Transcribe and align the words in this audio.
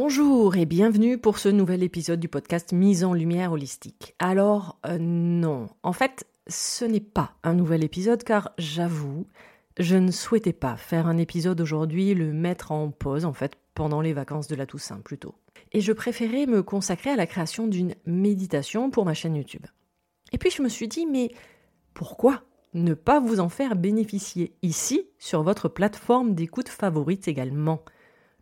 Bonjour 0.00 0.56
et 0.56 0.64
bienvenue 0.64 1.18
pour 1.18 1.40
ce 1.40 1.48
nouvel 1.48 1.82
épisode 1.82 2.20
du 2.20 2.28
podcast 2.28 2.72
Mise 2.72 3.02
en 3.02 3.14
lumière 3.14 3.50
holistique. 3.50 4.14
Alors 4.20 4.78
euh, 4.86 4.96
non, 4.96 5.70
en 5.82 5.92
fait 5.92 6.24
ce 6.46 6.84
n'est 6.84 7.00
pas 7.00 7.32
un 7.42 7.54
nouvel 7.54 7.82
épisode 7.82 8.22
car 8.22 8.52
j'avoue, 8.58 9.26
je 9.76 9.96
ne 9.96 10.12
souhaitais 10.12 10.52
pas 10.52 10.76
faire 10.76 11.08
un 11.08 11.16
épisode 11.18 11.60
aujourd'hui, 11.60 12.14
le 12.14 12.32
mettre 12.32 12.70
en 12.70 12.92
pause 12.92 13.24
en 13.24 13.32
fait 13.32 13.56
pendant 13.74 14.00
les 14.00 14.12
vacances 14.12 14.46
de 14.46 14.54
la 14.54 14.66
Toussaint 14.66 15.00
plutôt. 15.00 15.34
Et 15.72 15.80
je 15.80 15.92
préférais 15.92 16.46
me 16.46 16.62
consacrer 16.62 17.10
à 17.10 17.16
la 17.16 17.26
création 17.26 17.66
d'une 17.66 17.96
méditation 18.06 18.90
pour 18.90 19.04
ma 19.04 19.14
chaîne 19.14 19.34
YouTube. 19.34 19.66
Et 20.30 20.38
puis 20.38 20.52
je 20.52 20.62
me 20.62 20.68
suis 20.68 20.86
dit 20.86 21.06
mais 21.06 21.32
pourquoi 21.92 22.44
ne 22.72 22.94
pas 22.94 23.18
vous 23.18 23.40
en 23.40 23.48
faire 23.48 23.74
bénéficier 23.74 24.54
ici 24.62 25.08
sur 25.18 25.42
votre 25.42 25.68
plateforme 25.68 26.36
d'écoute 26.36 26.68
favorite 26.68 27.26
également? 27.26 27.82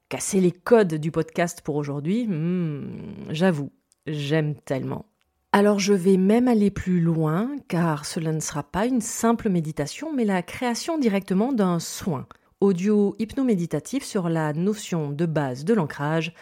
Casser 0.09 0.41
les 0.41 0.53
codes 0.53 0.95
du 0.95 1.11
podcast 1.11 1.63
pour 1.63 1.77
aujourd'hui, 1.77 2.27
hmm, 2.27 3.27
j'avoue, 3.31 3.73
j'aime 4.07 4.55
tellement. 4.55 5.07
Alors 5.53 5.79
je 5.79 5.95
vais 5.95 6.17
même 6.17 6.49
aller 6.49 6.71
plus 6.71 7.01
loin, 7.01 7.57
car 7.69 8.05
cela 8.05 8.33
ne 8.33 8.41
sera 8.41 8.63
pas 8.63 8.87
une 8.87 9.01
simple 9.01 9.49
méditation, 9.49 10.13
mais 10.13 10.25
la 10.25 10.43
création 10.43 10.99
directement 10.99 11.53
d'un 11.53 11.79
soin 11.79 12.27
audio 12.61 13.15
hypnoméditatif 13.19 14.05
sur 14.05 14.29
la 14.29 14.53
notion 14.53 15.11
de 15.11 15.27
base 15.27 15.65
de 15.65 15.75
l'ancrage, 15.75 16.35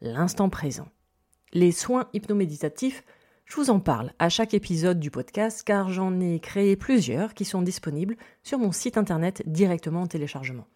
l'instant 0.00 0.48
présent. 0.48 0.88
Les 1.52 1.72
soins 1.72 2.08
hypnoméditatifs, 2.12 3.04
je 3.44 3.56
vous 3.56 3.70
en 3.70 3.80
parle 3.80 4.12
à 4.18 4.28
chaque 4.28 4.54
épisode 4.54 5.00
du 5.00 5.10
podcast 5.10 5.62
car 5.64 5.90
j'en 5.90 6.20
ai 6.20 6.40
créé 6.40 6.76
plusieurs 6.76 7.34
qui 7.34 7.44
sont 7.44 7.62
disponibles 7.62 8.16
sur 8.42 8.58
mon 8.58 8.72
site 8.72 8.96
internet 8.96 9.42
directement 9.46 10.02
en 10.02 10.06
téléchargement 10.06 10.66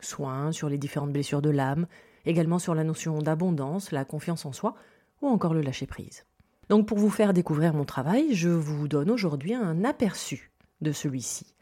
soins 0.00 0.52
sur 0.52 0.68
les 0.68 0.78
différentes 0.78 1.12
blessures 1.12 1.42
de 1.42 1.50
l'âme, 1.50 1.86
également 2.24 2.58
sur 2.58 2.74
la 2.74 2.84
notion 2.84 3.18
d'abondance, 3.20 3.92
la 3.92 4.04
confiance 4.04 4.46
en 4.46 4.52
soi 4.52 4.74
ou 5.22 5.28
encore 5.28 5.54
le 5.54 5.62
lâcher-prise. 5.62 6.24
Donc 6.68 6.86
pour 6.86 6.98
vous 6.98 7.10
faire 7.10 7.32
découvrir 7.32 7.74
mon 7.74 7.84
travail, 7.84 8.34
je 8.34 8.48
vous 8.48 8.88
donne 8.88 9.10
aujourd'hui 9.10 9.54
un 9.54 9.84
aperçu 9.84 10.50
de 10.80 10.92
celui-ci. 10.92 11.54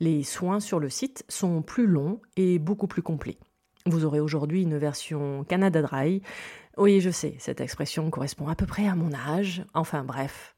Les 0.00 0.22
soins 0.22 0.60
sur 0.60 0.80
le 0.80 0.88
site 0.88 1.24
sont 1.28 1.62
plus 1.62 1.86
longs 1.86 2.20
et 2.36 2.58
beaucoup 2.58 2.86
plus 2.86 3.02
complets. 3.02 3.38
Vous 3.86 4.04
aurez 4.04 4.20
aujourd'hui 4.20 4.62
une 4.62 4.76
version 4.76 5.44
Canada 5.44 5.82
Dry. 5.82 6.22
Oui, 6.76 7.00
je 7.00 7.10
sais, 7.10 7.34
cette 7.38 7.60
expression 7.60 8.10
correspond 8.10 8.48
à 8.48 8.54
peu 8.54 8.66
près 8.66 8.86
à 8.86 8.94
mon 8.94 9.12
âge. 9.14 9.64
Enfin 9.74 10.04
bref. 10.04 10.56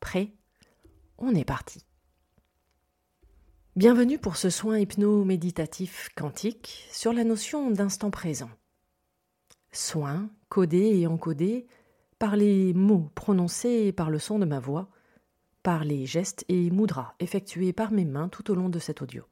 Prêt? 0.00 0.32
On 1.16 1.34
est 1.34 1.44
parti. 1.44 1.87
Bienvenue 3.78 4.18
pour 4.18 4.36
ce 4.36 4.50
soin 4.50 4.76
hypno-méditatif 4.80 6.08
quantique 6.16 6.88
sur 6.90 7.12
la 7.12 7.22
notion 7.22 7.70
d'instant 7.70 8.10
présent. 8.10 8.50
Soin 9.70 10.30
codé 10.48 10.98
et 10.98 11.06
encodé 11.06 11.68
par 12.18 12.34
les 12.34 12.74
mots 12.74 13.08
prononcés 13.14 13.92
par 13.92 14.10
le 14.10 14.18
son 14.18 14.40
de 14.40 14.46
ma 14.46 14.58
voix, 14.58 14.88
par 15.62 15.84
les 15.84 16.06
gestes 16.06 16.44
et 16.48 16.70
mudras 16.70 17.14
effectués 17.20 17.72
par 17.72 17.92
mes 17.92 18.04
mains 18.04 18.28
tout 18.28 18.50
au 18.50 18.56
long 18.56 18.68
de 18.68 18.80
cet 18.80 19.00
audio. 19.00 19.22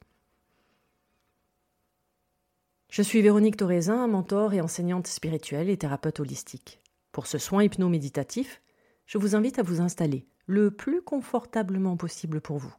Je 2.89 3.01
suis 3.01 3.21
Véronique 3.21 3.57
Thorezin, 3.57 4.07
mentor 4.07 4.53
et 4.53 4.61
enseignante 4.61 5.07
spirituelle 5.07 5.69
et 5.69 5.75
thérapeute 5.75 6.21
holistique. 6.21 6.79
Pour 7.11 7.27
ce 7.27 7.37
soin 7.37 7.65
hypno-méditatif, 7.65 8.61
je 9.07 9.17
vous 9.17 9.35
invite 9.35 9.59
à 9.59 9.63
vous 9.63 9.81
installer 9.81 10.25
le 10.45 10.71
plus 10.71 11.01
confortablement 11.01 11.97
possible 11.97 12.39
pour 12.39 12.59
vous 12.59 12.73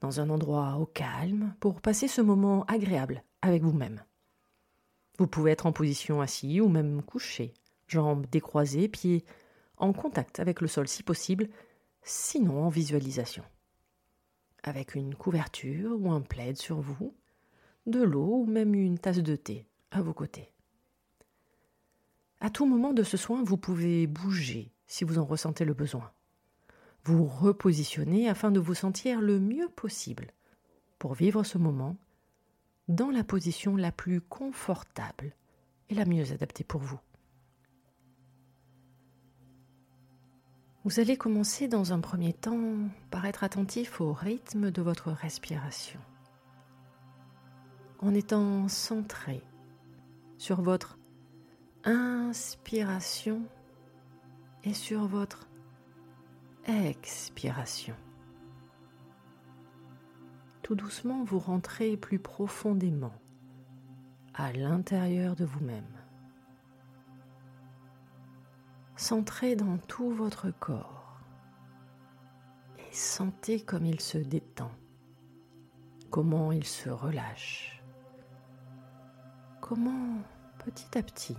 dans 0.00 0.20
un 0.20 0.30
endroit 0.30 0.76
au 0.76 0.86
calme, 0.86 1.54
pour 1.60 1.80
passer 1.80 2.08
ce 2.08 2.20
moment 2.20 2.64
agréable 2.66 3.22
avec 3.42 3.62
vous-même. 3.62 4.02
Vous 5.18 5.26
pouvez 5.26 5.50
être 5.50 5.66
en 5.66 5.72
position 5.72 6.20
assis 6.20 6.60
ou 6.60 6.68
même 6.68 7.02
couché, 7.02 7.54
jambes 7.88 8.26
décroisées, 8.30 8.88
pieds 8.88 9.24
en 9.76 9.92
contact 9.92 10.40
avec 10.40 10.60
le 10.60 10.68
sol 10.68 10.88
si 10.88 11.02
possible, 11.02 11.48
sinon 12.02 12.64
en 12.64 12.68
visualisation. 12.68 13.44
Avec 14.62 14.94
une 14.94 15.14
couverture 15.14 15.96
ou 16.00 16.10
un 16.10 16.20
plaid 16.20 16.56
sur 16.56 16.80
vous, 16.80 17.14
de 17.86 18.02
l'eau 18.02 18.42
ou 18.42 18.46
même 18.46 18.74
une 18.74 18.98
tasse 18.98 19.18
de 19.18 19.36
thé 19.36 19.66
à 19.90 20.02
vos 20.02 20.12
côtés. 20.12 20.52
À 22.40 22.50
tout 22.50 22.66
moment 22.66 22.92
de 22.92 23.02
ce 23.02 23.16
soin, 23.16 23.42
vous 23.42 23.56
pouvez 23.56 24.06
bouger 24.06 24.72
si 24.86 25.04
vous 25.04 25.18
en 25.18 25.24
ressentez 25.24 25.64
le 25.64 25.74
besoin 25.74 26.12
vous 27.04 27.24
repositionner 27.24 28.28
afin 28.28 28.50
de 28.50 28.60
vous 28.60 28.74
sentir 28.74 29.20
le 29.20 29.38
mieux 29.40 29.68
possible 29.68 30.32
pour 30.98 31.14
vivre 31.14 31.44
ce 31.44 31.58
moment 31.58 31.96
dans 32.88 33.10
la 33.10 33.24
position 33.24 33.76
la 33.76 33.92
plus 33.92 34.20
confortable 34.20 35.34
et 35.90 35.94
la 35.94 36.04
mieux 36.04 36.32
adaptée 36.32 36.64
pour 36.64 36.80
vous. 36.80 36.98
Vous 40.84 41.00
allez 41.00 41.16
commencer 41.16 41.68
dans 41.68 41.92
un 41.92 42.00
premier 42.00 42.32
temps 42.32 42.78
par 43.10 43.26
être 43.26 43.44
attentif 43.44 44.00
au 44.00 44.12
rythme 44.12 44.70
de 44.70 44.80
votre 44.80 45.10
respiration, 45.10 46.00
en 47.98 48.14
étant 48.14 48.68
centré 48.68 49.42
sur 50.38 50.62
votre 50.62 50.98
inspiration 51.84 53.42
et 54.64 54.72
sur 54.72 55.06
votre 55.06 55.47
expiration. 56.68 57.94
Tout 60.62 60.74
doucement, 60.74 61.24
vous 61.24 61.38
rentrez 61.38 61.96
plus 61.96 62.18
profondément 62.18 63.14
à 64.34 64.52
l'intérieur 64.52 65.34
de 65.34 65.44
vous-même, 65.44 65.98
Centrez 68.96 69.54
dans 69.54 69.78
tout 69.78 70.10
votre 70.10 70.50
corps 70.50 71.20
et 72.78 72.92
sentez 72.92 73.60
comme 73.60 73.86
il 73.86 74.00
se 74.00 74.18
détend, 74.18 74.72
comment 76.10 76.50
il 76.50 76.64
se 76.64 76.90
relâche, 76.90 77.80
comment 79.60 80.18
petit 80.58 80.98
à 80.98 81.02
petit 81.04 81.36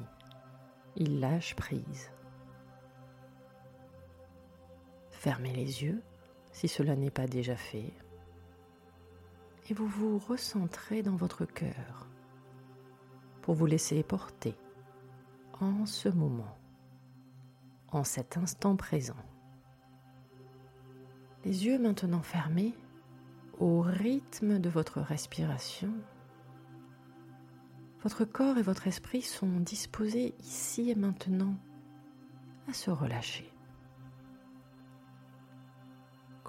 il 0.96 1.20
lâche 1.20 1.56
prise. 1.56 2.10
Fermez 5.20 5.52
les 5.52 5.84
yeux 5.84 6.02
si 6.54 6.70
cela 6.70 6.96
n'est 6.96 7.12
pas 7.12 7.28
déjà 7.28 7.58
fait 7.58 7.92
et 9.70 9.74
vous 9.74 9.86
vous 9.86 10.18
recentrez 10.18 11.04
dans 11.04 11.18
votre 11.18 11.44
cœur 11.44 12.08
pour 13.42 13.54
vous 13.54 13.66
laisser 13.66 14.02
porter 14.02 14.56
en 15.60 15.86
ce 15.86 16.08
moment 16.08 16.58
en 17.90 18.06
cet 18.06 18.38
instant 18.38 18.78
présent. 18.78 19.22
Les 21.44 21.66
yeux 21.66 21.80
maintenant 21.80 22.22
fermés 22.22 22.74
au 23.60 23.82
rythme 23.82 24.58
de 24.58 24.70
votre 24.70 25.02
respiration, 25.02 25.92
votre 28.04 28.24
corps 28.24 28.58
et 28.58 28.64
votre 28.64 28.88
esprit 28.88 29.22
sont 29.22 29.60
disposés 29.60 30.34
ici 30.40 30.90
et 30.90 30.96
maintenant 30.96 31.56
à 32.70 32.74
se 32.74 32.90
relâcher. 32.90 33.52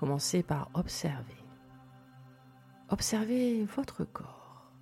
Commencez 0.01 0.43
par 0.43 0.71
observer. 0.73 1.37
Observez 2.89 3.67
votre 3.67 4.03
corps. 4.05 4.73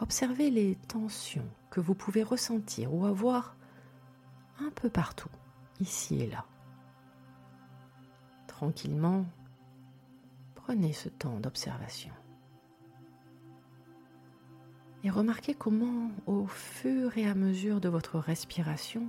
Observez 0.00 0.50
les 0.50 0.74
tensions 0.88 1.48
que 1.70 1.78
vous 1.78 1.94
pouvez 1.94 2.24
ressentir 2.24 2.92
ou 2.92 3.06
avoir 3.06 3.54
un 4.58 4.70
peu 4.70 4.90
partout, 4.90 5.30
ici 5.78 6.22
et 6.22 6.26
là. 6.28 6.44
Tranquillement, 8.48 9.26
prenez 10.56 10.92
ce 10.92 11.08
temps 11.08 11.38
d'observation. 11.38 12.12
Et 15.04 15.10
remarquez 15.10 15.54
comment, 15.54 16.10
au 16.26 16.48
fur 16.48 17.16
et 17.16 17.28
à 17.28 17.36
mesure 17.36 17.80
de 17.80 17.88
votre 17.88 18.18
respiration, 18.18 19.06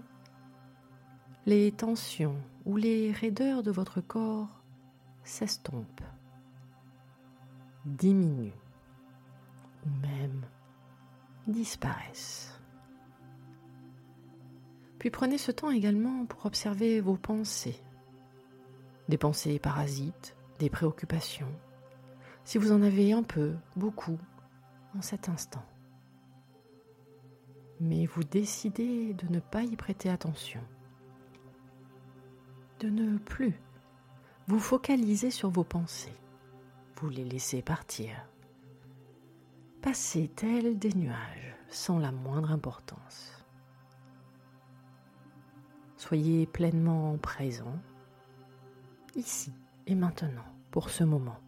les 1.47 1.71
tensions 1.71 2.37
ou 2.65 2.77
les 2.77 3.11
raideurs 3.11 3.63
de 3.63 3.71
votre 3.71 3.99
corps 3.99 4.54
s'estompent, 5.25 6.01
diminuent 7.85 8.53
ou 9.85 9.89
même 10.01 10.45
disparaissent. 11.47 12.59
Puis 14.99 15.09
prenez 15.09 15.37
ce 15.37 15.51
temps 15.51 15.71
également 15.71 16.25
pour 16.25 16.45
observer 16.45 17.01
vos 17.01 17.17
pensées, 17.17 17.79
des 19.09 19.17
pensées 19.17 19.59
parasites, 19.59 20.35
des 20.59 20.69
préoccupations, 20.69 21.51
si 22.43 22.57
vous 22.57 22.71
en 22.71 22.81
avez 22.81 23.11
un 23.11 23.23
peu, 23.23 23.55
beaucoup, 23.75 24.19
en 24.97 25.01
cet 25.01 25.29
instant. 25.29 25.65
Mais 27.79 28.05
vous 28.05 28.23
décidez 28.23 29.13
de 29.13 29.27
ne 29.27 29.39
pas 29.39 29.63
y 29.63 29.75
prêter 29.75 30.09
attention, 30.09 30.61
de 32.79 32.89
ne 32.89 33.17
plus 33.17 33.59
vous 34.47 34.59
focaliser 34.59 35.31
sur 35.31 35.49
vos 35.49 35.63
pensées, 35.63 36.15
vous 36.97 37.09
les 37.09 37.25
laissez 37.25 37.61
partir, 37.61 38.27
passer 39.81 40.29
tels 40.35 40.77
des 40.77 40.93
nuages 40.93 41.55
sans 41.69 41.97
la 41.97 42.11
moindre 42.11 42.51
importance? 42.51 43.43
Soyez 45.97 46.45
pleinement 46.45 47.17
présent, 47.17 47.79
ici 49.15 49.51
et 49.87 49.95
maintenant, 49.95 50.45
pour 50.69 50.91
ce 50.91 51.03
moment, 51.03 51.39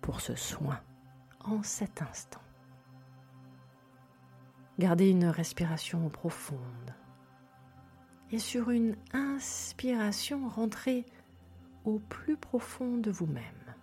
pour 0.00 0.20
ce 0.20 0.36
soin, 0.36 0.80
en 1.44 1.62
cet 1.64 2.02
instant. 2.02 2.40
Gardez 4.78 5.10
une 5.10 5.26
respiration 5.26 6.08
profonde 6.08 6.94
et 8.30 8.38
sur 8.38 8.70
une 8.70 8.94
inspiration, 9.12 10.48
rentrez 10.48 11.04
au 11.84 11.98
plus 11.98 12.36
profond 12.36 12.98
de 12.98 13.10
vous-même 13.10 13.74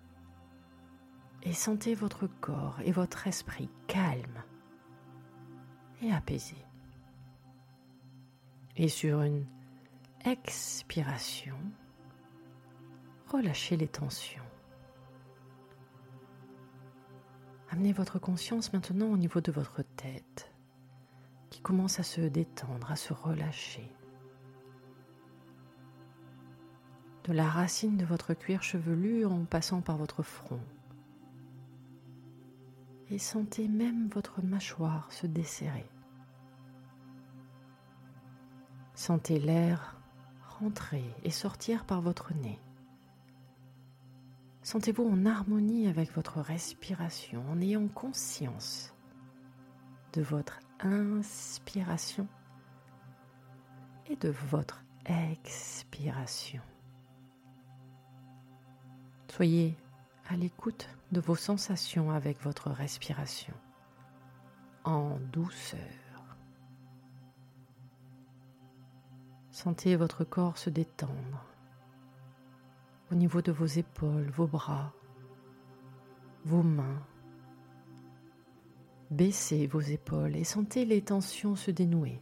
et 1.44 1.54
sentez 1.54 1.96
votre 1.96 2.28
corps 2.28 2.80
et 2.84 2.92
votre 2.92 3.28
esprit 3.28 3.70
calme 3.88 4.44
et 6.02 6.12
apaisé. 6.12 6.58
Et 8.76 8.90
sur 8.90 9.22
une 9.22 9.46
expiration, 10.26 11.58
relâchez 13.28 13.78
les 13.78 13.88
tensions. 13.88 14.44
Amenez 17.70 17.94
votre 17.94 18.20
conscience 18.20 18.72
maintenant 18.74 19.08
au 19.08 19.18
niveau 19.18 19.42
de 19.42 19.52
votre 19.52 19.82
tête 19.82 20.52
qui 21.50 21.62
commence 21.62 22.00
à 22.00 22.04
se 22.04 22.22
détendre, 22.22 22.92
à 22.92 22.96
se 22.96 23.14
relâcher. 23.14 23.90
De 27.28 27.34
la 27.34 27.50
racine 27.50 27.98
de 27.98 28.06
votre 28.06 28.34
cuir 28.34 28.64
chevelu 28.64 29.26
en 29.26 29.44
passant 29.44 29.82
par 29.82 29.98
votre 29.98 30.24
front. 30.24 30.62
Et 33.10 33.20
sentez 33.20 33.68
même 33.68 34.08
votre 34.08 34.42
mâchoire 34.42 35.12
se 35.12 35.28
desserrer. 35.28 35.86
Sentez 38.96 39.40
l'air 39.40 40.00
rentrer 40.60 41.04
et 41.24 41.30
sortir 41.30 41.86
par 41.86 42.02
votre 42.02 42.34
nez. 42.34 42.60
Sentez-vous 44.64 45.08
en 45.08 45.26
harmonie 45.26 45.88
avec 45.88 46.14
votre 46.14 46.40
respiration 46.40 47.44
en 47.50 47.60
ayant 47.60 47.88
conscience 47.90 48.94
de 50.14 50.22
votre 50.22 50.60
inspiration 50.80 52.28
et 54.10 54.16
de 54.16 54.30
votre 54.50 54.84
expiration. 55.06 56.62
Soyez 59.38 59.78
à 60.30 60.36
l'écoute 60.36 60.90
de 61.12 61.20
vos 61.20 61.36
sensations 61.36 62.10
avec 62.10 62.42
votre 62.42 62.72
respiration 62.72 63.54
en 64.84 65.20
douceur. 65.32 65.78
Sentez 69.52 69.96
votre 69.96 70.24
corps 70.24 70.58
se 70.58 70.72
détendre 70.72 71.46
au 73.12 73.14
niveau 73.14 73.44
de 73.44 73.52
vos 73.52 73.68
épaules, 73.68 74.32
vos 74.32 74.48
bras, 74.48 74.92
vos 76.44 76.64
mains. 76.64 77.04
Baissez 79.12 79.68
vos 79.68 79.82
épaules 79.82 80.36
et 80.36 80.46
sentez 80.46 80.84
les 80.84 81.04
tensions 81.04 81.56
se 81.56 81.70
dénouer. 81.70 82.20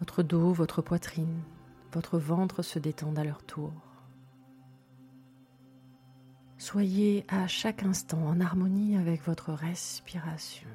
Votre 0.00 0.24
dos, 0.24 0.52
votre 0.52 0.82
poitrine, 0.82 1.44
votre 1.92 2.18
ventre 2.18 2.62
se 2.62 2.78
détendent 2.78 3.18
à 3.18 3.24
leur 3.24 3.42
tour. 3.42 3.72
Soyez 6.58 7.24
à 7.28 7.46
chaque 7.46 7.82
instant 7.82 8.22
en 8.26 8.40
harmonie 8.40 8.96
avec 8.96 9.22
votre 9.22 9.52
respiration 9.52 10.68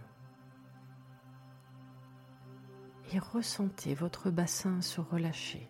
et 3.11 3.19
ressentez 3.19 3.93
votre 3.93 4.31
bassin 4.31 4.81
se 4.81 5.01
relâcher. 5.01 5.69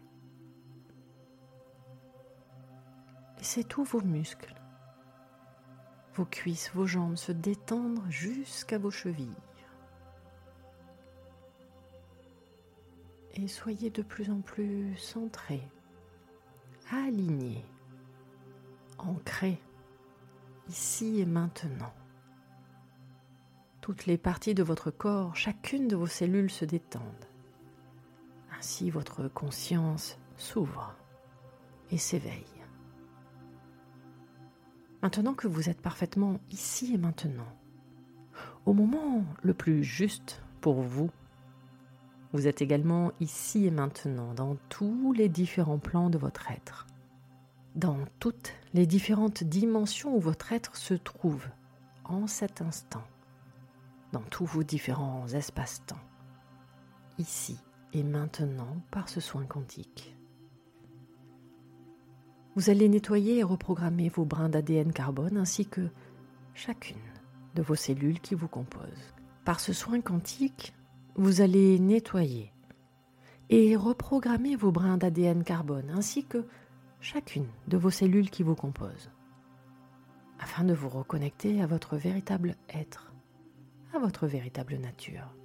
Laissez 3.37 3.63
tous 3.63 3.83
vos 3.83 4.01
muscles, 4.01 4.55
vos 6.15 6.25
cuisses, 6.25 6.71
vos 6.73 6.85
jambes 6.87 7.17
se 7.17 7.31
détendre 7.31 8.03
jusqu'à 8.09 8.77
vos 8.77 8.91
chevilles. 8.91 9.35
Et 13.35 13.47
soyez 13.47 13.89
de 13.89 14.03
plus 14.03 14.29
en 14.29 14.41
plus 14.41 14.95
centrés, 14.95 15.67
alignés, 16.91 17.65
ancrés, 18.99 19.59
ici 20.69 21.19
et 21.19 21.25
maintenant. 21.25 21.93
Toutes 23.81 24.05
les 24.05 24.17
parties 24.17 24.53
de 24.53 24.63
votre 24.63 24.91
corps, 24.91 25.35
chacune 25.35 25.87
de 25.87 25.95
vos 25.95 26.07
cellules 26.07 26.51
se 26.51 26.63
détendent. 26.63 27.25
Ainsi 28.57 28.89
votre 28.89 29.27
conscience 29.27 30.17
s'ouvre 30.37 30.95
et 31.91 31.97
s'éveille. 31.97 32.45
Maintenant 35.01 35.33
que 35.33 35.47
vous 35.47 35.69
êtes 35.69 35.81
parfaitement 35.81 36.39
ici 36.49 36.93
et 36.93 36.97
maintenant, 36.97 37.57
au 38.65 38.73
moment 38.73 39.25
le 39.41 39.53
plus 39.53 39.83
juste 39.83 40.41
pour 40.61 40.81
vous, 40.81 41.11
vous 42.33 42.47
êtes 42.47 42.61
également 42.61 43.11
ici 43.19 43.65
et 43.65 43.71
maintenant 43.71 44.33
dans 44.33 44.57
tous 44.69 45.13
les 45.13 45.29
différents 45.29 45.77
plans 45.77 46.09
de 46.09 46.17
votre 46.17 46.51
être, 46.51 46.87
dans 47.75 47.99
toutes 48.19 48.53
les 48.73 48.87
différentes 48.87 49.43
dimensions 49.43 50.15
où 50.15 50.19
votre 50.19 50.51
être 50.51 50.75
se 50.75 50.95
trouve 50.95 51.47
en 52.03 52.27
cet 52.27 52.61
instant, 52.61 53.03
dans 54.11 54.23
tous 54.23 54.45
vos 54.45 54.63
différents 54.63 55.27
espaces-temps 55.27 56.01
ici 57.19 57.59
et 57.93 58.03
maintenant 58.03 58.77
par 58.91 59.09
ce 59.09 59.21
soin 59.21 59.45
quantique. 59.45 60.15
Vous 62.55 62.69
allez 62.69 62.89
nettoyer 62.89 63.37
et 63.37 63.43
reprogrammer 63.43 64.09
vos 64.09 64.25
brins 64.25 64.49
d'ADN 64.49 64.91
carbone 64.91 65.37
ainsi 65.37 65.65
que 65.65 65.89
chacune 66.53 66.97
de 67.55 67.61
vos 67.61 67.75
cellules 67.75 68.19
qui 68.19 68.35
vous 68.35 68.47
composent. 68.47 69.13
Par 69.45 69.59
ce 69.59 69.73
soin 69.73 70.01
quantique, 70.01 70.73
vous 71.15 71.41
allez 71.41 71.79
nettoyer 71.79 72.51
et 73.49 73.75
reprogrammer 73.75 74.55
vos 74.55 74.71
brins 74.71 74.97
d'ADN 74.97 75.43
carbone 75.43 75.91
ainsi 75.95 76.25
que 76.25 76.45
chacune 77.01 77.47
de 77.67 77.77
vos 77.77 77.91
cellules 77.91 78.29
qui 78.29 78.43
vous 78.43 78.55
composent, 78.55 79.11
afin 80.39 80.63
de 80.63 80.73
vous 80.73 80.89
reconnecter 80.89 81.61
à 81.61 81.67
votre 81.67 81.97
véritable 81.97 82.55
être, 82.69 83.13
à 83.93 83.99
votre 83.99 84.25
véritable 84.25 84.77
nature. 84.77 85.35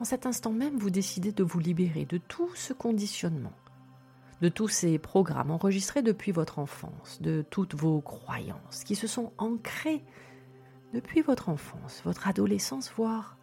En 0.00 0.04
cet 0.04 0.26
instant 0.26 0.52
même, 0.52 0.78
vous 0.78 0.90
décidez 0.90 1.30
de 1.30 1.44
vous 1.44 1.60
libérer 1.60 2.06
de 2.06 2.18
tout 2.18 2.50
ce 2.56 2.72
conditionnement, 2.72 3.52
de 4.40 4.48
tous 4.48 4.66
ces 4.66 4.98
programmes 4.98 5.52
enregistrés 5.52 6.02
depuis 6.02 6.32
votre 6.32 6.58
enfance, 6.58 7.22
de 7.22 7.44
toutes 7.48 7.76
vos 7.76 8.00
croyances 8.00 8.82
qui 8.84 8.96
se 8.96 9.06
sont 9.06 9.32
ancrées 9.38 10.02
depuis 10.92 11.22
votre 11.22 11.48
enfance, 11.48 12.02
votre 12.04 12.28
adolescence, 12.28 12.92
voire 12.96 13.36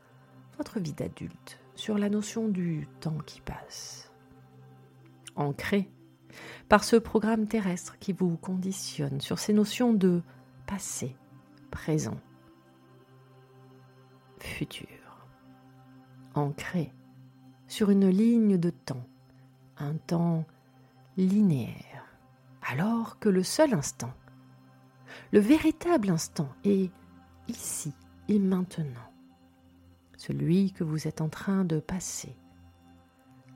votre 0.57 0.79
vie 0.79 0.93
d'adulte, 0.93 1.59
sur 1.75 1.97
la 1.97 2.09
notion 2.09 2.47
du 2.47 2.87
temps 2.99 3.17
qui 3.25 3.41
passe 3.41 4.11
ancré 5.35 5.89
par 6.67 6.83
ce 6.83 6.95
programme 6.95 7.47
terrestre 7.47 7.97
qui 7.99 8.13
vous 8.13 8.37
conditionne 8.37 9.21
sur 9.21 9.39
ces 9.39 9.53
notions 9.53 9.93
de 9.93 10.21
passé, 10.67 11.15
présent, 11.71 12.19
futur, 14.39 14.87
ancré 16.35 16.93
sur 17.67 17.89
une 17.89 18.09
ligne 18.09 18.57
de 18.57 18.69
temps, 18.69 19.05
un 19.77 19.95
temps 19.95 20.45
linéaire, 21.17 22.05
alors 22.69 23.19
que 23.19 23.29
le 23.29 23.43
seul 23.43 23.73
instant, 23.73 24.13
le 25.31 25.39
véritable 25.39 26.09
instant 26.09 26.49
est 26.63 26.91
ici 27.49 27.93
et 28.27 28.39
maintenant, 28.39 29.11
celui 30.17 30.71
que 30.71 30.83
vous 30.83 31.07
êtes 31.07 31.21
en 31.21 31.29
train 31.29 31.65
de 31.65 31.79
passer 31.79 32.35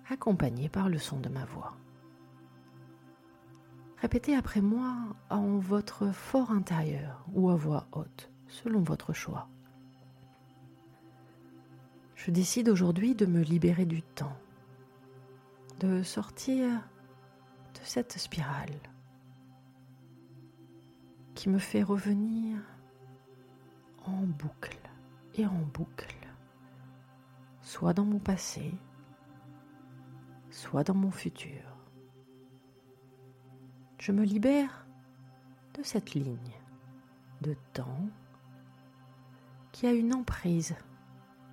accompagné 0.09 0.69
par 0.69 0.89
le 0.89 0.97
son 0.97 1.19
de 1.19 1.29
ma 1.29 1.45
voix. 1.45 1.77
Répétez 3.97 4.35
après 4.35 4.62
moi 4.62 5.15
en 5.29 5.57
votre 5.59 6.12
fort 6.12 6.51
intérieur 6.51 7.23
ou 7.33 7.50
à 7.50 7.55
voix 7.55 7.88
haute, 7.93 8.29
selon 8.47 8.81
votre 8.81 9.13
choix. 9.13 9.47
Je 12.15 12.31
décide 12.31 12.69
aujourd'hui 12.69 13.15
de 13.15 13.25
me 13.25 13.41
libérer 13.41 13.85
du 13.85 14.01
temps, 14.01 14.38
de 15.79 16.03
sortir 16.03 16.69
de 17.73 17.79
cette 17.83 18.17
spirale 18.17 18.79
qui 21.33 21.50
me 21.50 21.59
fait 21.59 21.83
revenir 21.83 22.59
en 24.05 24.24
boucle 24.24 24.77
et 25.36 25.45
en 25.45 25.62
boucle, 25.74 26.15
soit 27.62 27.93
dans 27.93 28.05
mon 28.05 28.19
passé, 28.19 28.74
soit 30.51 30.83
dans 30.83 30.93
mon 30.93 31.12
futur. 31.12 31.62
Je 34.00 34.12
me 34.12 34.24
libère 34.24 34.86
de 35.75 35.83
cette 35.83 36.13
ligne 36.13 36.38
de 37.41 37.55
temps 37.74 38.07
qui 39.72 39.88
a 39.88 39.93
une 39.93 40.13
emprise 40.13 40.75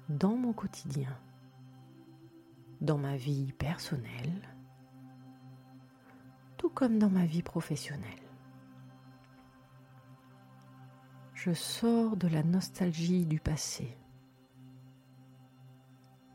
dans 0.08 0.36
mon 0.36 0.52
quotidien, 0.52 1.16
dans 2.80 2.98
ma 2.98 3.16
vie 3.16 3.52
personnelle, 3.52 4.48
tout 6.58 6.70
comme 6.70 6.98
dans 6.98 7.08
ma 7.08 7.24
vie 7.24 7.42
professionnelle. 7.42 8.29
Je 11.42 11.54
sors 11.54 12.18
de 12.18 12.28
la 12.28 12.42
nostalgie 12.42 13.24
du 13.24 13.40
passé, 13.40 13.96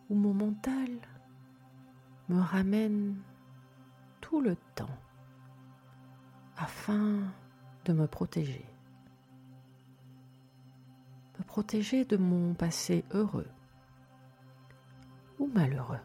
où 0.09 0.15
mon 0.15 0.33
mental 0.33 0.89
me 2.27 2.41
ramène 2.41 3.15
tout 4.19 4.41
le 4.41 4.55
temps 4.73 4.97
afin 6.57 7.19
de 7.85 7.93
me 7.93 8.07
protéger. 8.07 8.65
Me 11.37 11.43
protéger 11.43 12.03
de 12.03 12.17
mon 12.17 12.55
passé 12.55 13.05
heureux 13.11 13.51
ou 15.37 15.45
malheureux. 15.53 16.01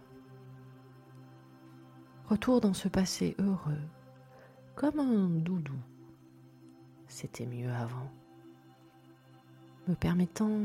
Retour 2.26 2.60
dans 2.60 2.74
ce 2.74 2.88
passé 2.88 3.34
heureux 3.38 3.80
comme 4.74 5.00
un 5.00 5.30
doudou. 5.30 5.80
C'était 7.08 7.46
mieux 7.46 7.72
avant. 7.72 8.10
Me 9.88 9.94
permettant 9.94 10.60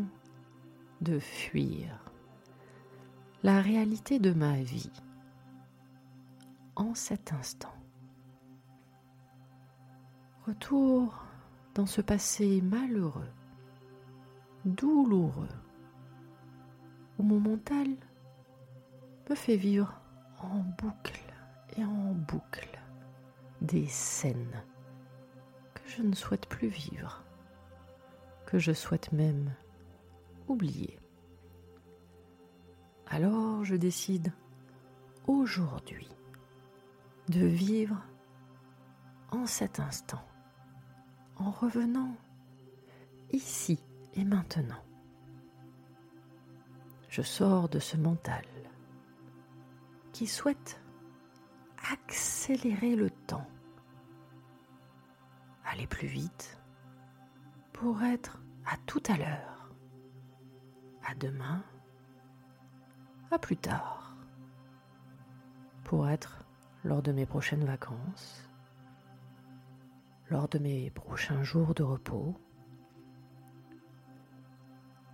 de 1.01 1.19
fuir 1.19 2.11
la 3.43 3.61
réalité 3.61 4.19
de 4.19 4.33
ma 4.33 4.55
vie 4.61 4.91
en 6.75 6.93
cet 6.95 7.33
instant. 7.33 7.73
Retour 10.45 11.23
dans 11.73 11.85
ce 11.85 12.01
passé 12.01 12.61
malheureux, 12.61 13.31
douloureux, 14.63 15.49
où 17.17 17.23
mon 17.23 17.39
mental 17.39 17.87
me 19.29 19.35
fait 19.35 19.57
vivre 19.57 19.93
en 20.39 20.59
boucle 20.77 21.21
et 21.77 21.83
en 21.83 22.13
boucle 22.13 22.79
des 23.61 23.87
scènes 23.87 24.63
que 25.73 25.81
je 25.87 26.01
ne 26.01 26.13
souhaite 26.13 26.47
plus 26.47 26.67
vivre, 26.67 27.24
je 28.59 28.71
souhaite 28.71 29.11
même 29.11 29.53
oublier. 30.47 30.99
Alors 33.07 33.63
je 33.63 33.75
décide 33.75 34.31
aujourd'hui 35.27 36.09
de 37.29 37.45
vivre 37.45 38.01
en 39.31 39.45
cet 39.45 39.79
instant, 39.79 40.23
en 41.37 41.51
revenant 41.51 42.15
ici 43.31 43.79
et 44.13 44.23
maintenant. 44.23 44.83
Je 47.09 47.21
sors 47.21 47.69
de 47.69 47.79
ce 47.79 47.97
mental 47.97 48.45
qui 50.11 50.27
souhaite 50.27 50.81
accélérer 51.91 52.95
le 52.95 53.09
temps, 53.09 53.47
aller 55.65 55.87
plus 55.87 56.07
vite 56.07 56.57
pour 57.73 58.01
être 58.03 58.41
à 58.65 58.77
tout 58.85 59.03
à 59.07 59.17
l'heure, 59.17 59.69
à 61.07 61.15
demain, 61.15 61.63
à 63.31 63.37
plus 63.37 63.57
tard, 63.57 64.15
pour 65.83 66.09
être 66.09 66.43
lors 66.83 67.01
de 67.01 67.11
mes 67.11 67.25
prochaines 67.25 67.65
vacances, 67.65 68.49
lors 70.29 70.47
de 70.47 70.59
mes 70.59 70.89
prochains 70.91 71.43
jours 71.43 71.73
de 71.75 71.83
repos, 71.83 72.35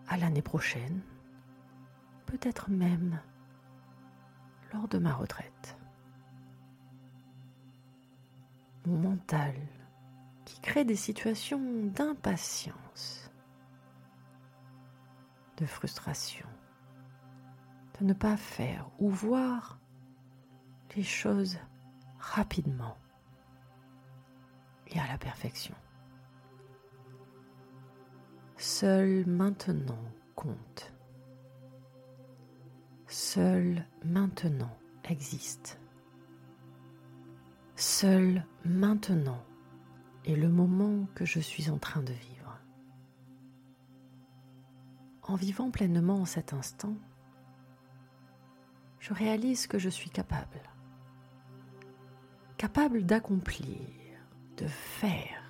à 0.07 0.17
l'année 0.17 0.41
prochaine, 0.41 1.01
peut-être 2.25 2.69
même 2.69 3.19
lors 4.73 4.87
de 4.87 4.97
ma 4.97 5.13
retraite. 5.13 5.77
Mon 8.85 8.97
mental 8.97 9.55
qui 10.45 10.59
crée 10.59 10.85
des 10.85 10.95
situations 10.95 11.85
d'impatience, 11.85 13.30
de 15.61 15.67
frustration, 15.67 16.47
de 17.99 18.05
ne 18.05 18.13
pas 18.13 18.35
faire 18.35 18.89
ou 18.97 19.09
voir 19.09 19.79
les 20.95 21.03
choses 21.03 21.59
rapidement 22.19 22.97
et 24.87 24.99
à 24.99 25.07
la 25.07 25.19
perfection. 25.19 25.75
Seul 28.57 29.25
maintenant 29.27 30.03
compte. 30.35 30.93
Seul 33.07 33.85
maintenant 34.03 34.75
existe. 35.03 35.79
Seul 37.75 38.45
maintenant 38.65 39.43
est 40.25 40.35
le 40.35 40.49
moment 40.49 41.07
que 41.13 41.25
je 41.25 41.39
suis 41.39 41.69
en 41.69 41.77
train 41.77 42.01
de 42.01 42.13
vivre. 42.13 42.40
En 45.31 45.35
vivant 45.35 45.71
pleinement 45.71 46.15
en 46.15 46.25
cet 46.25 46.51
instant, 46.51 46.93
je 48.99 49.13
réalise 49.13 49.65
que 49.65 49.79
je 49.79 49.87
suis 49.87 50.09
capable. 50.09 50.61
Capable 52.57 53.05
d'accomplir, 53.05 53.79
de 54.57 54.67
faire 54.67 55.41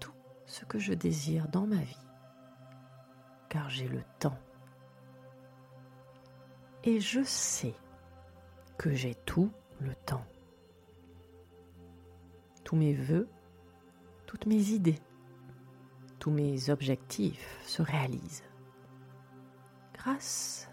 tout 0.00 0.12
ce 0.44 0.66
que 0.66 0.78
je 0.78 0.92
désire 0.92 1.48
dans 1.48 1.66
ma 1.66 1.80
vie, 1.80 2.06
car 3.48 3.70
j'ai 3.70 3.88
le 3.88 4.02
temps. 4.18 4.38
Et 6.84 7.00
je 7.00 7.22
sais 7.22 7.74
que 8.76 8.92
j'ai 8.92 9.14
tout 9.14 9.50
le 9.80 9.94
temps. 9.94 10.26
Tous 12.64 12.76
mes 12.76 12.92
voeux, 12.92 13.30
toutes 14.26 14.44
mes 14.44 14.72
idées, 14.72 15.00
tous 16.18 16.30
mes 16.30 16.68
objectifs 16.68 17.58
se 17.64 17.80
réalisent 17.80 18.42
grâce 19.98 20.68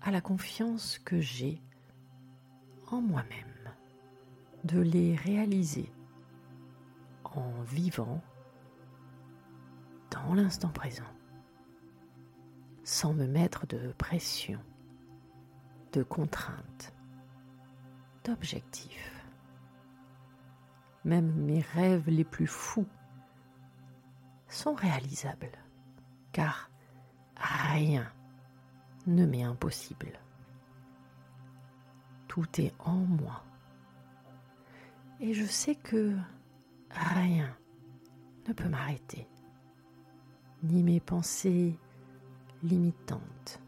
à 0.00 0.10
la 0.10 0.20
confiance 0.20 0.98
que 0.98 1.20
j'ai 1.20 1.62
en 2.90 3.00
moi-même 3.02 3.46
de 4.64 4.80
les 4.80 5.14
réaliser 5.14 5.92
en 7.24 7.62
vivant 7.62 8.22
dans 10.10 10.34
l'instant 10.34 10.70
présent, 10.70 11.12
sans 12.82 13.12
me 13.12 13.26
mettre 13.26 13.66
de 13.66 13.92
pression, 13.92 14.58
de 15.92 16.02
contraintes, 16.02 16.94
d'objectifs. 18.24 19.24
Même 21.04 21.32
mes 21.32 21.60
rêves 21.60 22.08
les 22.08 22.24
plus 22.24 22.46
fous 22.46 22.88
sont 24.48 24.74
réalisables, 24.74 25.52
car 26.32 26.70
rien 27.36 28.10
ne 29.10 29.26
m'est 29.26 29.42
impossible. 29.42 30.18
Tout 32.28 32.60
est 32.60 32.72
en 32.78 32.96
moi. 32.96 33.44
Et 35.18 35.34
je 35.34 35.44
sais 35.44 35.74
que 35.74 36.16
rien 36.90 37.54
ne 38.48 38.52
peut 38.52 38.68
m'arrêter, 38.68 39.28
ni 40.62 40.82
mes 40.82 41.00
pensées 41.00 41.78
limitantes, 42.62 43.60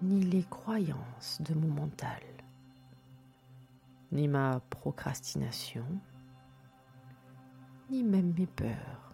ni 0.00 0.22
les 0.22 0.44
croyances 0.44 1.42
de 1.42 1.54
mon 1.54 1.68
mental, 1.68 2.22
ni 4.12 4.28
ma 4.28 4.60
procrastination, 4.70 5.84
ni 7.90 8.02
même 8.02 8.32
mes 8.38 8.46
peurs, 8.46 9.09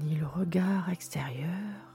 ni 0.00 0.16
le 0.16 0.26
regard 0.26 0.88
extérieur, 0.88 1.92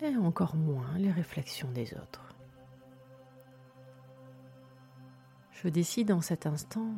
et 0.00 0.16
encore 0.16 0.56
moins 0.56 0.98
les 0.98 1.10
réflexions 1.10 1.70
des 1.70 1.94
autres. 1.94 2.34
Je 5.50 5.68
décide 5.68 6.12
en 6.12 6.20
cet 6.20 6.46
instant 6.46 6.94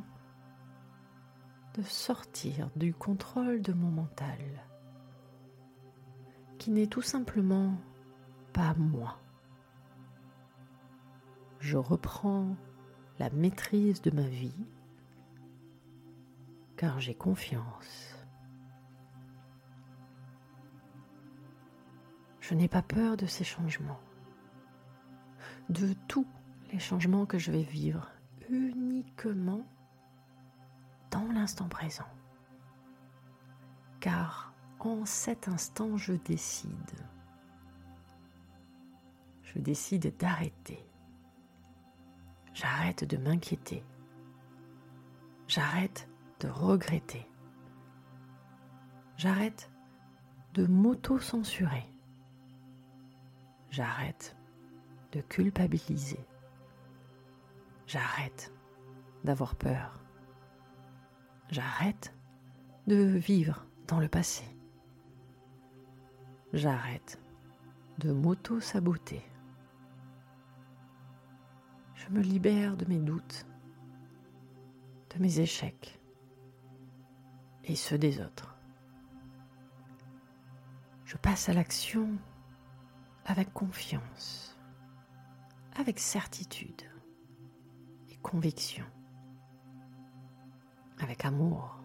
de 1.74 1.82
sortir 1.82 2.70
du 2.74 2.92
contrôle 2.94 3.62
de 3.62 3.72
mon 3.72 3.90
mental, 3.90 4.38
qui 6.58 6.70
n'est 6.70 6.88
tout 6.88 7.02
simplement 7.02 7.74
pas 8.52 8.74
moi. 8.74 9.20
Je 11.60 11.76
reprends 11.76 12.56
la 13.18 13.30
maîtrise 13.30 14.02
de 14.02 14.10
ma 14.10 14.26
vie 14.26 14.66
car 16.76 17.00
j'ai 17.00 17.14
confiance. 17.14 18.15
Je 22.48 22.54
n'ai 22.54 22.68
pas 22.68 22.82
peur 22.82 23.16
de 23.16 23.26
ces 23.26 23.42
changements, 23.42 23.98
de 25.68 25.94
tous 26.06 26.28
les 26.70 26.78
changements 26.78 27.26
que 27.26 27.38
je 27.38 27.50
vais 27.50 27.64
vivre 27.64 28.08
uniquement 28.48 29.66
dans 31.10 31.26
l'instant 31.32 31.68
présent. 31.68 32.06
Car 33.98 34.54
en 34.78 35.04
cet 35.04 35.48
instant, 35.48 35.96
je 35.96 36.12
décide. 36.12 36.70
Je 39.42 39.58
décide 39.58 40.16
d'arrêter. 40.16 40.78
J'arrête 42.54 43.02
de 43.02 43.16
m'inquiéter. 43.16 43.82
J'arrête 45.48 46.08
de 46.38 46.46
regretter. 46.46 47.26
J'arrête 49.16 49.68
de 50.54 50.64
m'auto-censurer. 50.64 51.95
J'arrête 53.70 54.36
de 55.12 55.20
culpabiliser. 55.20 56.24
J'arrête 57.86 58.52
d'avoir 59.24 59.54
peur. 59.54 60.02
J'arrête 61.50 62.14
de 62.86 62.96
vivre 62.96 63.66
dans 63.86 64.00
le 64.00 64.08
passé. 64.08 64.44
J'arrête 66.52 67.20
de 67.98 68.12
m'auto-saboter. 68.12 69.22
Je 71.94 72.08
me 72.10 72.20
libère 72.20 72.76
de 72.76 72.84
mes 72.86 72.98
doutes, 72.98 73.46
de 75.14 75.22
mes 75.22 75.40
échecs 75.40 76.00
et 77.64 77.74
ceux 77.74 77.98
des 77.98 78.20
autres. 78.20 78.56
Je 81.04 81.16
passe 81.16 81.48
à 81.48 81.52
l'action 81.52 82.08
avec 83.26 83.52
confiance, 83.52 84.58
avec 85.76 85.98
certitude 85.98 86.82
conviction, 88.26 88.84
avec 90.98 91.24
amour. 91.24 91.78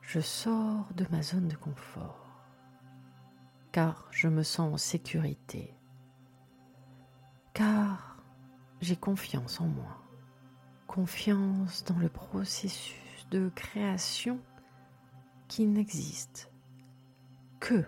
Je 0.00 0.20
sors 0.20 0.86
de 0.94 1.06
ma 1.10 1.20
zone 1.20 1.48
de 1.48 1.56
confort 1.56 2.26
car 3.72 4.06
je 4.10 4.28
me 4.28 4.42
sens 4.42 4.72
en 4.72 4.78
sécurité, 4.78 5.74
car 7.52 8.16
j'ai 8.80 8.96
confiance 8.96 9.60
en 9.60 9.66
moi, 9.66 10.02
confiance 10.86 11.84
dans 11.84 11.98
le 11.98 12.08
processus 12.08 13.28
de 13.30 13.50
création 13.54 14.40
qui 15.46 15.66
n'existe 15.66 16.50
que 17.60 17.84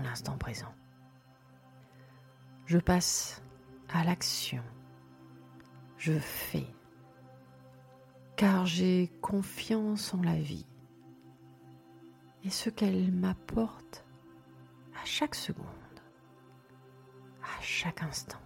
l'instant 0.00 0.38
présent. 0.38 0.74
Je 2.66 2.78
passe 2.78 3.42
à 3.92 4.04
l'action. 4.04 4.62
Je 5.98 6.18
fais, 6.18 6.66
car 8.36 8.66
j'ai 8.66 9.12
confiance 9.20 10.14
en 10.14 10.22
la 10.22 10.36
vie 10.36 10.66
et 12.44 12.50
ce 12.50 12.70
qu'elle 12.70 13.12
m'apporte 13.12 14.04
à 15.00 15.04
chaque 15.04 15.34
seconde, 15.34 15.66
à 17.42 17.62
chaque 17.62 18.02
instant. 18.02 18.40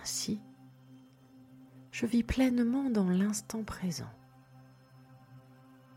Ainsi, 0.00 0.40
je 1.92 2.06
vis 2.06 2.24
pleinement 2.24 2.90
dans 2.90 3.08
l'instant 3.08 3.62
présent, 3.62 4.10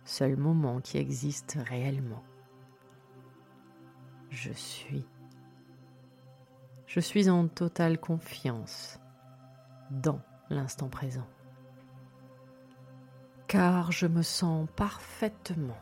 seul 0.05 0.38
moment 0.38 0.79
qui 0.79 0.97
existe 0.97 1.57
réellement. 1.67 2.23
Je 4.31 4.51
suis 4.53 5.05
je 6.93 6.99
suis 6.99 7.29
en 7.29 7.47
totale 7.47 7.97
confiance 7.97 8.99
dans 9.91 10.19
l'instant 10.49 10.89
présent. 10.89 11.25
Car 13.47 13.93
je 13.93 14.07
me 14.07 14.21
sens 14.21 14.67
parfaitement 14.75 15.79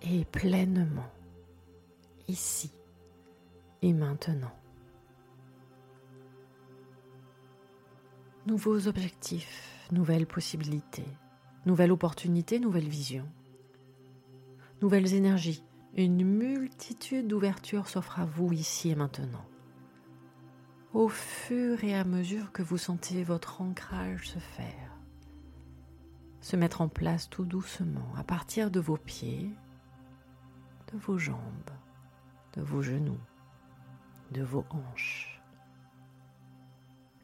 et 0.00 0.24
pleinement 0.24 1.10
ici 2.26 2.72
et 3.82 3.92
maintenant. 3.92 4.56
Nouveaux 8.46 8.88
objectifs, 8.88 9.86
nouvelles 9.92 10.26
possibilités, 10.26 11.04
nouvelles 11.66 11.92
opportunités, 11.92 12.60
nouvelles 12.60 12.88
visions, 12.88 13.28
nouvelles 14.80 15.12
énergies, 15.12 15.62
une 16.04 16.24
multitude 16.24 17.26
d'ouvertures 17.26 17.88
s'offrent 17.88 18.20
à 18.20 18.26
vous 18.26 18.52
ici 18.52 18.90
et 18.90 18.94
maintenant 18.94 19.44
au 20.96 21.08
fur 21.08 21.84
et 21.84 21.94
à 21.94 22.04
mesure 22.04 22.52
que 22.52 22.62
vous 22.62 22.78
sentez 22.78 23.22
votre 23.22 23.60
ancrage 23.60 24.30
se 24.30 24.38
faire, 24.38 24.98
se 26.40 26.56
mettre 26.56 26.80
en 26.80 26.88
place 26.88 27.28
tout 27.28 27.44
doucement 27.44 28.14
à 28.16 28.24
partir 28.24 28.70
de 28.70 28.80
vos 28.80 28.96
pieds, 28.96 29.50
de 30.90 30.96
vos 30.96 31.18
jambes, 31.18 31.70
de 32.54 32.62
vos 32.62 32.80
genoux, 32.80 33.20
de 34.30 34.42
vos 34.42 34.64
hanches. 34.70 35.42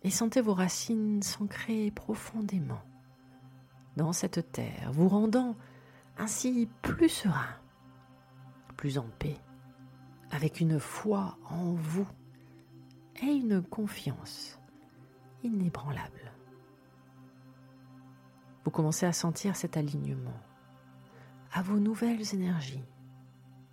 Et 0.02 0.10
sentez 0.10 0.42
vos 0.42 0.52
racines 0.52 1.22
s'ancrer 1.22 1.90
profondément 1.92 2.82
dans 3.96 4.12
cette 4.12 4.52
terre, 4.52 4.92
vous 4.92 5.08
rendant 5.08 5.56
ainsi 6.18 6.68
plus 6.82 7.08
serein, 7.08 7.56
en 8.98 9.08
paix, 9.18 9.38
avec 10.30 10.60
une 10.60 10.78
foi 10.78 11.38
en 11.48 11.72
vous 11.72 12.06
et 13.22 13.26
une 13.26 13.62
confiance 13.62 14.58
inébranlable. 15.42 16.32
Vous 18.64 18.70
commencez 18.70 19.06
à 19.06 19.12
sentir 19.12 19.56
cet 19.56 19.76
alignement, 19.76 20.40
à 21.52 21.62
vos 21.62 21.78
nouvelles 21.78 22.34
énergies, 22.34 22.84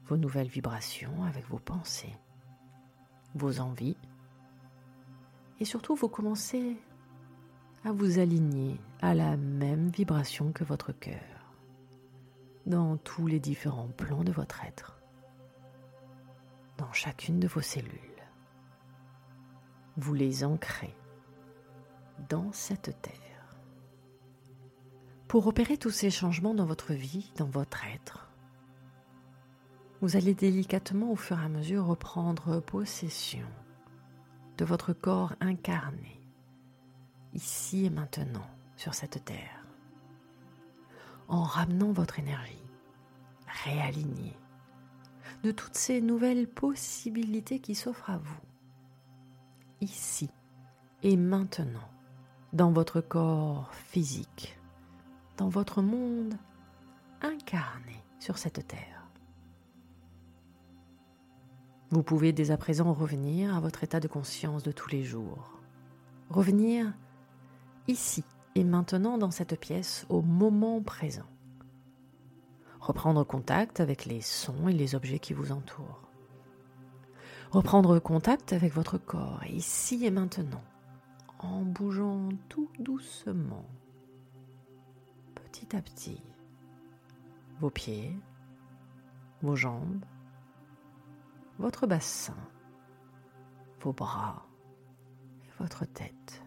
vos 0.06 0.18
nouvelles 0.18 0.48
vibrations 0.48 1.24
avec 1.24 1.48
vos 1.48 1.60
pensées, 1.60 2.16
vos 3.36 3.60
envies, 3.60 3.98
et 5.60 5.66
surtout 5.66 5.96
vous 5.96 6.10
commencez 6.10 6.78
à 7.86 7.92
vous 7.92 8.20
aligner 8.20 8.80
à 9.02 9.14
la 9.14 9.38
même 9.38 9.90
vibration 9.90 10.52
que 10.52 10.64
votre 10.64 10.92
cœur 10.92 11.40
dans 12.66 12.98
tous 12.98 13.28
les 13.28 13.40
différents 13.40 13.88
plans 13.88 14.24
de 14.24 14.32
votre 14.32 14.64
être, 14.64 14.99
dans 16.80 16.94
chacune 16.94 17.42
de 17.42 17.48
vos 17.48 17.62
cellules. 17.62 17.92
Vous 19.98 20.14
les 20.14 20.46
ancrez 20.46 20.96
dans 22.30 22.54
cette 22.54 23.02
terre. 23.02 23.58
Pour 25.28 25.48
opérer 25.48 25.78
tous 25.78 25.90
ces 25.90 26.10
changements 26.10 26.54
dans 26.54 26.66
votre 26.66 26.94
vie, 26.94 27.34
dans 27.36 27.50
votre 27.50 27.86
être, 27.86 28.32
vous 30.02 30.16
allez 30.16 30.34
délicatement 30.34 31.12
au 31.12 31.18
fur 31.18 31.38
et 31.38 31.44
à 31.44 31.50
mesure 31.50 31.86
reprendre 31.86 32.62
possession 32.62 33.46
de 34.58 34.64
votre 34.64 34.94
corps 34.94 35.34
incarné, 35.42 36.22
ici 37.34 37.86
et 37.86 37.90
maintenant, 37.90 38.48
sur 38.78 38.94
cette 38.94 39.26
terre, 39.26 39.66
en 41.28 41.44
ramenant 41.44 41.92
votre 41.92 42.20
énergie, 42.20 42.64
réalignée 43.66 44.39
de 45.44 45.52
toutes 45.52 45.76
ces 45.76 46.02
nouvelles 46.02 46.48
possibilités 46.48 47.60
qui 47.60 47.76
s'offrent 47.76 48.10
à 48.10 48.18
vous, 48.18 48.42
ici 49.82 50.30
et 51.04 51.16
maintenant, 51.16 51.90
dans 52.52 52.72
votre 52.72 53.00
corps 53.00 53.74
physique, 53.74 54.60
dans 55.38 55.50
votre 55.50 55.82
monde 55.82 56.36
incarné 57.22 58.04
sur 58.20 58.38
cette 58.38 58.68
terre. 58.68 59.08
Vous 61.92 62.04
pouvez 62.04 62.34
dès 62.34 62.52
à 62.52 62.58
présent 62.58 62.94
revenir 62.94 63.56
à 63.56 63.60
votre 63.60 63.84
état 63.84 64.00
de 64.00 64.08
conscience 64.08 64.62
de 64.62 64.72
tous 64.72 64.90
les 64.92 65.04
jours. 65.04 65.60
Revenir 66.30 66.94
ici 67.88 68.24
et 68.54 68.64
maintenant 68.64 69.18
dans 69.18 69.32
cette 69.32 69.60
pièce 69.60 70.06
au 70.10 70.22
moment 70.22 70.82
présent. 70.82 71.26
Reprendre 72.80 73.24
contact 73.26 73.80
avec 73.80 74.06
les 74.06 74.22
sons 74.22 74.68
et 74.68 74.74
les 74.74 74.96
objets 74.96 75.20
qui 75.20 75.34
vous 75.34 75.52
entourent. 75.52 76.02
Reprendre 77.52 78.00
contact 78.00 78.54
avec 78.54 78.74
votre 78.74 78.98
corps 78.98 79.44
ici 79.46 80.06
et 80.06 80.12
maintenant 80.12 80.64
en 81.40 81.62
bougeant 81.62 82.30
tout 82.50 82.70
doucement, 82.80 83.66
petit 85.36 85.76
à 85.76 85.82
petit, 85.82 86.22
vos 87.60 87.70
pieds, 87.70 88.16
vos 89.42 89.56
jambes, 89.56 90.04
votre 91.58 91.88
bassin, 91.88 92.36
vos 93.82 93.94
bras, 93.94 94.46
votre 95.60 95.86
tête. 95.86 96.44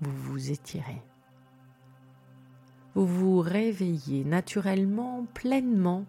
Vous 0.00 0.12
vous 0.12 0.50
étirez. 0.50 1.02
Vous 2.94 3.06
vous 3.06 3.40
réveillez 3.40 4.24
naturellement, 4.24 5.26
pleinement 5.34 6.06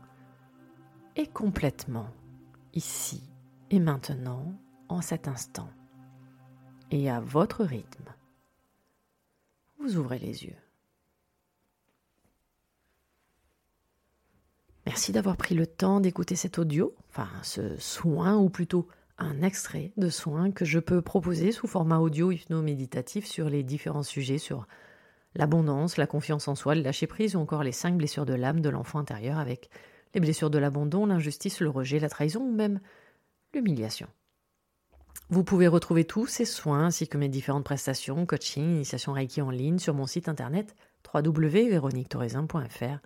et 1.15 1.27
complètement, 1.27 2.07
ici 2.73 3.23
et 3.71 3.79
maintenant, 3.79 4.53
en 4.89 5.01
cet 5.01 5.27
instant. 5.27 5.69
Et 6.91 7.09
à 7.09 7.19
votre 7.19 7.63
rythme, 7.63 8.13
vous 9.79 9.97
ouvrez 9.97 10.19
les 10.19 10.45
yeux. 10.45 10.55
Merci 14.85 15.11
d'avoir 15.11 15.35
pris 15.35 15.55
le 15.55 15.65
temps 15.65 15.99
d'écouter 15.99 16.35
cet 16.35 16.59
audio, 16.59 16.93
enfin 17.09 17.27
ce 17.41 17.75
soin 17.77 18.37
ou 18.37 18.49
plutôt 18.49 18.87
un 19.17 19.41
extrait 19.41 19.91
de 19.97 20.09
soin 20.09 20.51
que 20.51 20.65
je 20.65 20.79
peux 20.79 21.01
proposer 21.01 21.51
sous 21.51 21.67
format 21.67 21.97
audio 21.97 22.31
hypno-méditatif 22.31 23.25
sur 23.25 23.49
les 23.49 23.63
différents 23.63 24.03
sujets 24.03 24.37
sur 24.37 24.67
l'abondance, 25.35 25.97
la 25.97 26.07
confiance 26.07 26.47
en 26.47 26.55
soi, 26.55 26.75
le 26.75 26.81
lâcher 26.81 27.07
prise 27.07 27.35
ou 27.35 27.39
encore 27.39 27.63
les 27.63 27.71
cinq 27.71 27.97
blessures 27.97 28.25
de 28.25 28.33
l'âme 28.33 28.61
de 28.61 28.69
l'enfant 28.69 28.99
intérieur 28.99 29.37
avec 29.37 29.69
les 30.13 30.21
blessures 30.21 30.49
de 30.49 30.57
l'abandon, 30.57 31.05
l'injustice, 31.05 31.59
le 31.59 31.69
rejet, 31.69 31.99
la 31.99 32.09
trahison 32.09 32.41
ou 32.41 32.51
même 32.51 32.79
l'humiliation. 33.53 34.07
Vous 35.29 35.43
pouvez 35.43 35.67
retrouver 35.67 36.05
tous 36.05 36.27
ces 36.27 36.45
soins 36.45 36.85
ainsi 36.85 37.07
que 37.07 37.17
mes 37.17 37.29
différentes 37.29 37.65
prestations, 37.65 38.25
coaching, 38.25 38.63
initiation 38.63 39.13
Reiki 39.13 39.41
en 39.41 39.49
ligne 39.49 39.79
sur 39.79 39.93
mon 39.93 40.07
site 40.07 40.29
internet 40.29 40.75
www.véroniquetoraisin.fr 41.13 42.99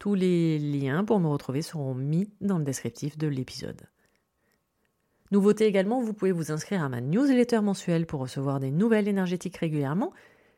tous 0.00 0.14
les 0.14 0.58
liens 0.58 1.04
pour 1.04 1.20
me 1.20 1.28
retrouver 1.28 1.60
seront 1.60 1.94
mis 1.94 2.32
dans 2.40 2.56
le 2.56 2.64
descriptif 2.64 3.18
de 3.18 3.28
l'épisode. 3.28 3.82
Nouveauté 5.30 5.66
également, 5.66 6.00
vous 6.00 6.14
pouvez 6.14 6.32
vous 6.32 6.50
inscrire 6.50 6.82
à 6.82 6.88
ma 6.88 7.02
newsletter 7.02 7.60
mensuelle 7.60 8.06
pour 8.06 8.20
recevoir 8.20 8.60
des 8.60 8.70
nouvelles 8.70 9.08
énergétiques 9.08 9.58
régulièrement. 9.58 10.12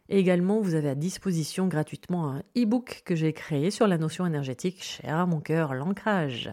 Et 0.08 0.18
également, 0.18 0.60
vous 0.60 0.74
avez 0.74 0.90
à 0.90 0.94
disposition 0.94 1.68
gratuitement 1.68 2.28
un 2.28 2.42
e-book 2.56 3.02
que 3.04 3.14
j'ai 3.14 3.32
créé 3.32 3.70
sur 3.70 3.86
la 3.86 3.98
notion 3.98 4.26
énergétique 4.26 4.82
chère 4.82 5.16
à 5.16 5.26
mon 5.26 5.40
cœur, 5.40 5.74
l'ancrage, 5.74 6.52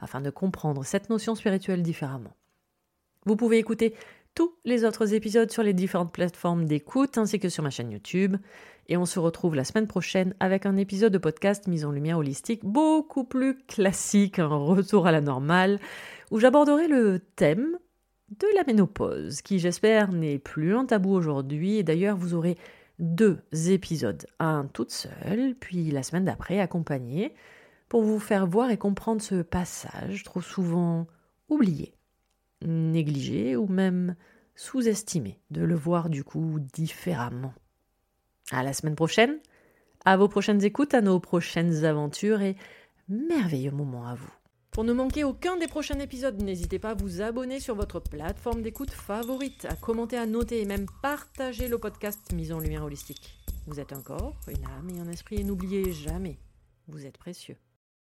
afin 0.00 0.20
de 0.20 0.30
comprendre 0.30 0.84
cette 0.84 1.10
notion 1.10 1.34
spirituelle 1.34 1.82
différemment. 1.82 2.36
Vous 3.26 3.36
pouvez 3.36 3.58
écouter 3.58 3.94
tous 4.34 4.52
les 4.64 4.84
autres 4.84 5.14
épisodes 5.14 5.50
sur 5.50 5.62
les 5.62 5.74
différentes 5.74 6.12
plateformes 6.12 6.64
d'écoute 6.64 7.18
ainsi 7.18 7.38
que 7.38 7.48
sur 7.48 7.62
ma 7.62 7.70
chaîne 7.70 7.90
YouTube. 7.90 8.36
Et 8.88 8.96
on 8.96 9.06
se 9.06 9.18
retrouve 9.18 9.54
la 9.54 9.64
semaine 9.64 9.86
prochaine 9.86 10.34
avec 10.40 10.66
un 10.66 10.76
épisode 10.76 11.12
de 11.12 11.18
podcast 11.18 11.68
mis 11.68 11.84
en 11.84 11.92
lumière 11.92 12.18
holistique 12.18 12.64
beaucoup 12.64 13.24
plus 13.24 13.56
classique, 13.66 14.38
un 14.38 14.46
retour 14.46 15.06
à 15.06 15.12
la 15.12 15.20
normale, 15.20 15.78
où 16.30 16.38
j'aborderai 16.40 16.88
le 16.88 17.20
thème 17.36 17.78
de 18.30 18.46
la 18.54 18.64
ménopause, 18.64 19.42
qui 19.42 19.58
j'espère 19.58 20.12
n'est 20.12 20.38
plus 20.38 20.74
un 20.74 20.86
tabou 20.86 21.12
aujourd'hui. 21.12 21.76
Et 21.76 21.82
d'ailleurs, 21.82 22.16
vous 22.16 22.34
aurez 22.34 22.56
deux 23.00 23.40
épisodes, 23.52 24.26
un 24.38 24.66
toute 24.66 24.92
seule, 24.92 25.54
puis 25.58 25.90
la 25.90 26.02
semaine 26.02 26.24
d'après 26.24 26.60
accompagné, 26.60 27.34
pour 27.88 28.02
vous 28.02 28.20
faire 28.20 28.46
voir 28.46 28.70
et 28.70 28.78
comprendre 28.78 29.20
ce 29.20 29.42
passage 29.42 30.22
trop 30.22 30.40
souvent 30.40 31.06
oublié 31.48 31.94
négligé 32.62 33.56
ou 33.56 33.66
même 33.66 34.16
sous-estimé, 34.54 35.38
de 35.50 35.62
le 35.62 35.74
voir 35.74 36.10
du 36.10 36.24
coup 36.24 36.58
différemment. 36.72 37.54
À 38.50 38.62
la 38.62 38.72
semaine 38.72 38.96
prochaine, 38.96 39.38
à 40.04 40.16
vos 40.16 40.28
prochaines 40.28 40.64
écoutes, 40.64 40.94
à 40.94 41.00
nos 41.00 41.20
prochaines 41.20 41.84
aventures 41.84 42.42
et 42.42 42.56
merveilleux 43.08 43.70
moments 43.70 44.06
à 44.06 44.14
vous. 44.14 44.32
Pour 44.80 44.86
ne 44.86 44.94
manquer 44.94 45.24
aucun 45.24 45.58
des 45.58 45.68
prochains 45.68 45.98
épisodes, 45.98 46.40
n'hésitez 46.40 46.78
pas 46.78 46.92
à 46.92 46.94
vous 46.94 47.20
abonner 47.20 47.60
sur 47.60 47.74
votre 47.74 48.00
plateforme 48.00 48.62
d'écoute 48.62 48.90
favorite, 48.90 49.66
à 49.66 49.76
commenter, 49.76 50.16
à 50.16 50.24
noter 50.24 50.62
et 50.62 50.64
même 50.64 50.86
partager 51.02 51.68
le 51.68 51.76
podcast 51.76 52.32
Mise 52.32 52.50
en 52.50 52.60
Lumière 52.60 52.84
Holistique. 52.84 53.38
Vous 53.66 53.78
êtes 53.78 53.92
un 53.92 54.00
corps, 54.00 54.40
une 54.48 54.64
âme 54.64 54.88
et 54.88 54.98
un 54.98 55.10
esprit 55.10 55.36
et 55.36 55.44
n'oubliez 55.44 55.92
jamais, 55.92 56.38
vous 56.88 57.04
êtes 57.04 57.18
précieux. 57.18 57.58